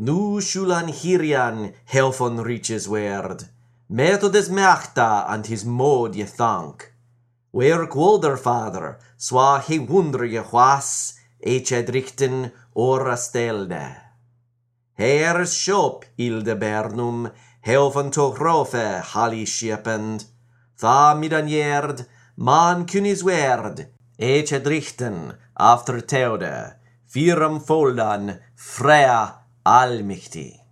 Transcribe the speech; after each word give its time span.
Nu 0.00 0.40
shulan 0.40 0.86
hirian 0.86 1.72
helfon 1.84 2.44
reaches 2.44 2.86
werd, 2.86 3.48
methodes 3.90 4.48
machta 4.48 5.26
and 5.28 5.46
his 5.46 5.64
mod 5.64 6.14
ye 6.14 6.24
thank. 6.24 6.92
Wer 7.50 7.84
quolder 7.88 8.36
father, 8.36 9.00
swa 9.16 9.60
he 9.60 9.80
wunder 9.80 10.24
ye 10.24 10.38
huas, 10.38 11.18
eich 11.44 11.72
edrichten 11.72 12.52
ora 12.76 13.16
stelde. 13.16 13.96
Her 14.94 15.44
shop 15.44 16.04
ilde 16.16 16.54
bernum, 16.54 17.32
helfon 17.62 18.12
to 18.12 18.30
rofe 18.38 19.02
hali 19.02 19.44
schiepend, 19.46 20.26
tha 20.78 21.16
midan 21.18 21.48
jerd, 21.48 22.06
man 22.36 22.86
kunis 22.86 23.24
werd, 23.24 23.88
ech 24.16 24.52
edrichten 24.52 25.34
after 25.56 26.00
teude, 26.00 26.76
firam 27.04 27.58
foldan, 27.58 28.38
frea 28.54 29.47
Al-Mehdi. 29.70 30.67